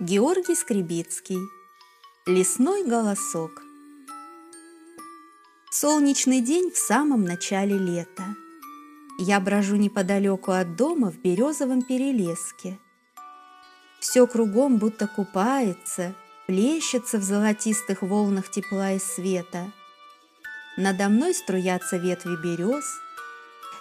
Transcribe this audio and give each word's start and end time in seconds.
Георгий 0.00 0.54
Скребицкий. 0.54 1.40
Лесной 2.24 2.84
голосок. 2.84 3.50
Солнечный 5.72 6.40
день 6.40 6.70
в 6.70 6.76
самом 6.76 7.24
начале 7.24 7.76
лета. 7.76 8.36
Я 9.18 9.40
брожу 9.40 9.74
неподалеку 9.74 10.52
от 10.52 10.76
дома 10.76 11.10
в 11.10 11.18
березовом 11.18 11.82
перелеске. 11.82 12.78
Все 13.98 14.28
кругом 14.28 14.78
будто 14.78 15.08
купается, 15.08 16.14
плещется 16.46 17.18
в 17.18 17.24
золотистых 17.24 18.02
волнах 18.02 18.52
тепла 18.52 18.92
и 18.92 19.00
света. 19.00 19.72
Надо 20.76 21.08
мной 21.08 21.34
струятся 21.34 21.96
ветви 21.96 22.36
берез, 22.40 22.84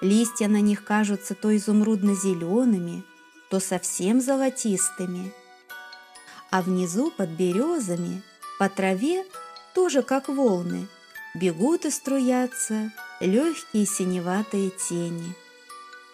листья 0.00 0.46
на 0.46 0.60
них 0.60 0.84
кажутся 0.84 1.34
то 1.34 1.50
изумрудно-зелеными, 1.56 3.02
то 3.50 3.58
совсем 3.58 4.20
золотистыми. 4.20 5.34
А 6.54 6.62
внизу 6.62 7.10
под 7.10 7.30
березами, 7.30 8.22
по 8.60 8.68
траве, 8.68 9.26
тоже 9.74 10.02
как 10.02 10.28
волны, 10.28 10.86
бегут 11.34 11.84
и 11.84 11.90
струятся 11.90 12.92
легкие 13.18 13.84
синеватые 13.86 14.70
тени. 14.70 15.34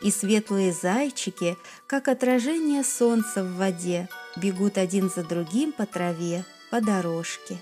И 0.00 0.10
светлые 0.10 0.72
зайчики, 0.72 1.58
как 1.86 2.08
отражение 2.08 2.84
солнца 2.84 3.44
в 3.44 3.56
воде, 3.56 4.08
бегут 4.34 4.78
один 4.78 5.10
за 5.10 5.24
другим 5.24 5.72
по 5.72 5.84
траве, 5.84 6.46
по 6.70 6.80
дорожке. 6.80 7.58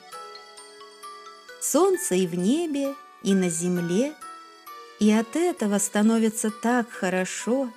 Солнце 1.60 2.14
и 2.14 2.28
в 2.28 2.36
небе, 2.36 2.94
и 3.24 3.34
на 3.34 3.50
земле, 3.50 4.14
и 5.00 5.10
от 5.10 5.34
этого 5.34 5.78
становится 5.78 6.52
так 6.52 6.88
хорошо, 6.92 7.72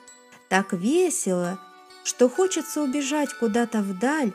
так 0.47 0.73
весело, 0.73 1.57
что 2.03 2.29
хочется 2.29 2.83
убежать 2.83 3.33
куда-то 3.33 3.81
вдаль, 3.81 4.31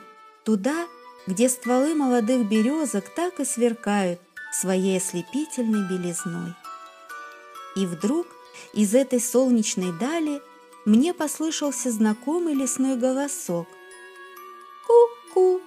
туда, 0.47 0.87
где 1.27 1.49
стволы 1.49 1.95
молодых 1.95 2.49
березок 2.49 3.09
так 3.15 3.41
и 3.41 3.45
сверкают 3.45 4.21
своей 4.53 4.97
ослепительной 4.97 5.87
белизной. 5.89 6.55
И 7.75 7.85
вдруг 7.85 8.29
из 8.73 8.95
этой 8.95 9.21
солнечной 9.21 9.93
дали 9.99 10.41
мне 10.85 11.13
послышался 11.13 11.91
знакомый 11.91 12.55
лесной 12.55 12.97
голосок. 12.97 13.67
Ку-ку, 14.87 15.61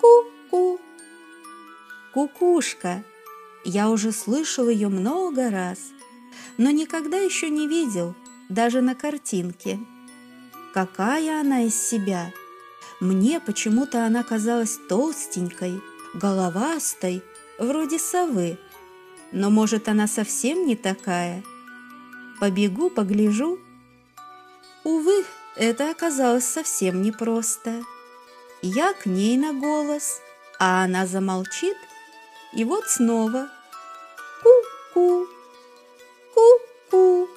ку-ку. 0.00 0.80
Кукушка. 2.14 3.02
Я 3.64 3.90
уже 3.90 4.12
слышал 4.12 4.68
ее 4.68 4.88
много 4.88 5.50
раз, 5.50 5.78
но 6.58 6.70
никогда 6.70 7.18
еще 7.18 7.50
не 7.50 7.66
видел, 7.66 8.14
даже 8.48 8.80
на 8.82 8.94
картинке. 8.94 9.80
Какая 10.72 11.40
она 11.40 11.64
из 11.64 11.74
себя? 11.74 12.32
Мне 13.00 13.40
почему-то 13.40 14.04
она 14.04 14.22
казалась 14.22 14.78
толстенькой, 14.88 15.80
головастой, 16.12 17.22
вроде 17.58 17.98
совы. 17.98 18.58
Но, 19.32 19.48
может, 19.48 19.88
она 19.88 20.06
совсем 20.06 20.66
не 20.66 20.76
такая? 20.76 21.42
Побегу, 22.40 22.90
погляжу. 22.90 23.58
Увы, 24.84 25.24
это 25.56 25.90
оказалось 25.90 26.44
совсем 26.44 27.00
непросто. 27.00 27.82
Я 28.60 28.92
к 28.92 29.06
ней 29.06 29.38
на 29.38 29.54
голос, 29.54 30.20
а 30.58 30.84
она 30.84 31.06
замолчит, 31.06 31.76
и 32.52 32.64
вот 32.64 32.86
снова 32.86 33.48
ку-ку, 34.42 35.26
ку-ку, 36.34 37.28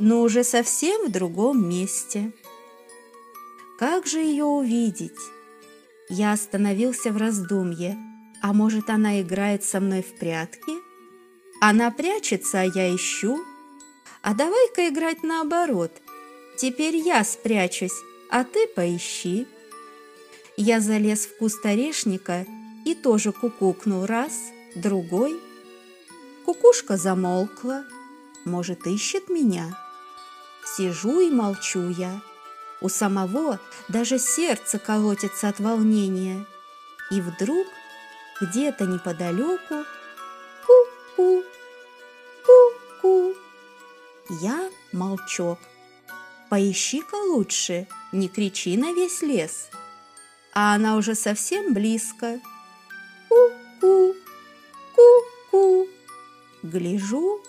но 0.00 0.22
уже 0.22 0.42
совсем 0.42 1.06
в 1.06 1.12
другом 1.12 1.68
месте. 1.68 2.32
Как 3.80 4.06
же 4.06 4.18
ее 4.18 4.44
увидеть? 4.44 5.16
Я 6.10 6.32
остановился 6.32 7.12
в 7.12 7.16
раздумье. 7.16 7.96
А 8.42 8.52
может, 8.52 8.90
она 8.90 9.22
играет 9.22 9.64
со 9.64 9.80
мной 9.80 10.02
в 10.02 10.18
прятки? 10.18 10.72
Она 11.62 11.90
прячется, 11.90 12.60
а 12.60 12.64
я 12.64 12.94
ищу. 12.94 13.42
А 14.20 14.34
давай-ка 14.34 14.90
играть 14.90 15.22
наоборот. 15.22 15.92
Теперь 16.58 16.96
я 16.96 17.24
спрячусь, 17.24 17.96
а 18.30 18.44
ты 18.44 18.66
поищи. 18.66 19.46
Я 20.58 20.80
залез 20.80 21.24
в 21.24 21.38
куст 21.38 21.64
орешника 21.64 22.44
и 22.84 22.94
тоже 22.94 23.32
кукукнул 23.32 24.04
раз, 24.04 24.42
другой. 24.74 25.40
Кукушка 26.44 26.98
замолкла. 26.98 27.86
Может, 28.44 28.86
ищет 28.86 29.30
меня? 29.30 29.74
Сижу 30.66 31.20
и 31.20 31.30
молчу 31.30 31.88
я. 31.88 32.20
У 32.80 32.88
самого 32.88 33.60
даже 33.88 34.18
сердце 34.18 34.78
колотится 34.78 35.48
от 35.48 35.60
волнения. 35.60 36.46
И 37.10 37.20
вдруг 37.20 37.66
где-то 38.40 38.86
неподалеку 38.86 39.84
ку-ку, 40.66 41.42
ку-ку. 42.46 43.34
Я 44.40 44.70
молчок. 44.92 45.58
Поищи-ка 46.48 47.16
лучше, 47.16 47.86
не 48.12 48.28
кричи 48.28 48.76
на 48.76 48.92
весь 48.92 49.22
лес. 49.22 49.68
А 50.52 50.74
она 50.74 50.96
уже 50.96 51.14
совсем 51.14 51.74
близко. 51.74 52.40
Ку-ку, 53.28 54.14
ку-ку. 54.94 55.86
Гляжу, 56.62 57.42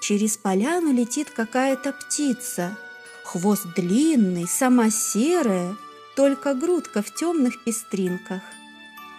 через 0.00 0.36
поляну 0.36 0.92
летит 0.92 1.30
какая-то 1.30 1.92
птица– 1.92 2.78
Хвост 3.28 3.66
длинный, 3.76 4.48
сама 4.48 4.88
серая, 4.88 5.76
только 6.16 6.54
грудка 6.54 7.02
в 7.02 7.14
темных 7.14 7.62
пестринках. 7.62 8.40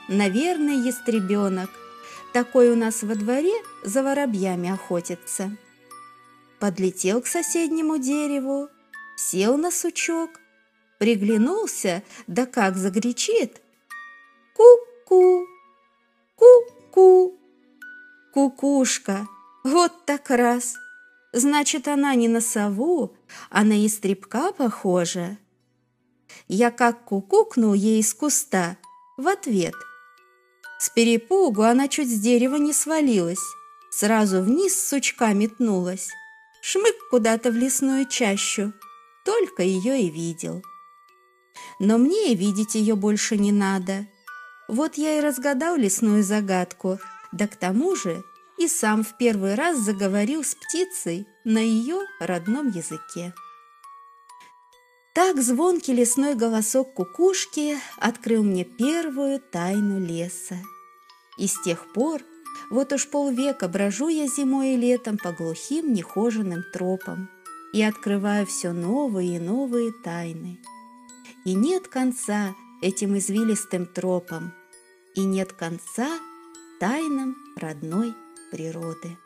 Наверное, 0.08 0.78
ястребенок. 0.78 1.70
Такой 2.34 2.72
у 2.72 2.76
нас 2.76 3.04
во 3.04 3.14
дворе 3.14 3.54
за 3.84 4.02
воробьями 4.02 4.72
охотится. 4.72 5.56
Подлетел 6.60 7.22
к 7.22 7.28
соседнему 7.28 8.00
дереву, 8.00 8.70
сел 9.16 9.58
на 9.58 9.70
сучок, 9.70 10.32
приглянулся, 10.98 12.02
да 12.26 12.48
как 12.48 12.78
загречит. 12.78 13.62
Ку-ку, 14.56 15.46
ку-ку, 16.36 17.38
кукушка, 18.34 19.28
вот 19.64 20.08
так 20.08 20.32
раз— 20.32 20.74
Значит, 21.32 21.88
она 21.88 22.16
не 22.16 22.28
на 22.28 22.42
сову, 22.42 23.16
а 23.50 23.64
на 23.64 23.86
истребка 23.86 24.52
похожа. 24.52 25.38
Я 26.48 26.72
как 26.72 27.06
кукукнул 27.06 27.74
ей 27.74 28.00
из 28.00 28.14
куста 28.14 28.78
в 29.18 29.28
ответ. 29.28 29.76
С 30.80 30.90
перепугу 30.90 31.64
она 31.64 31.88
чуть 31.88 32.10
с 32.10 32.20
дерева 32.20 32.56
не 32.56 32.74
свалилась, 32.74 33.44
сразу 33.92 34.42
вниз 34.42 34.74
с 34.74 34.90
сучка 34.90 35.34
метнулась. 35.34 36.08
Шмык 36.62 36.96
куда-то 37.10 37.52
в 37.52 37.56
лесную 37.56 38.08
чащу, 38.08 38.74
только 39.24 39.62
ее 39.62 40.02
и 40.02 40.10
видел. 40.10 40.64
Но 41.80 41.98
мне 41.98 42.34
и 42.34 42.36
видеть 42.36 42.76
ее 42.76 42.96
больше 42.96 43.38
не 43.38 43.52
надо. 43.52 44.08
Вот 44.68 44.96
я 44.96 45.18
и 45.18 45.22
разгадал 45.22 45.76
лесную 45.76 46.24
загадку, 46.24 47.00
да 47.32 47.48
к 47.48 47.56
тому 47.56 47.96
же 47.96 48.24
и 48.60 48.68
сам 48.68 49.04
в 49.04 49.18
первый 49.18 49.56
раз 49.56 49.80
заговорил 49.80 50.44
с 50.44 50.54
птицей 50.54 51.26
на 51.46 51.60
ее 51.60 52.02
родном 52.20 52.70
языке. 52.70 53.34
Так 55.14 55.42
звонкий 55.42 55.94
лесной 55.94 56.36
голосок 56.36 56.94
кукушки 56.94 57.78
открыл 57.98 58.44
мне 58.44 58.66
первую 58.66 59.40
тайну 59.40 60.00
леса. 60.00 60.58
И 61.38 61.48
с 61.48 61.60
тех 61.64 61.92
пор 61.94 62.22
вот 62.70 62.94
уж 62.94 63.10
полвека 63.10 63.68
брожу 63.68 64.10
я 64.10 64.28
зимой 64.28 64.74
и 64.74 64.78
летом 64.78 65.18
по 65.18 65.32
глухим 65.32 65.94
нехоженным 65.94 66.64
тропам 66.74 67.30
и 67.74 67.82
открываю 67.82 68.46
все 68.46 68.72
новые 68.72 69.38
и 69.38 69.40
новые 69.40 69.92
тайны. 70.04 70.60
И 71.46 71.54
нет 71.54 71.88
конца 71.88 72.54
этим 72.82 73.18
извилистым 73.18 73.86
тропам, 73.86 74.54
и 75.16 75.22
нет 75.22 75.54
конца 75.54 76.20
тайнам 76.80 77.36
родной 77.56 78.14
природы. 78.50 79.18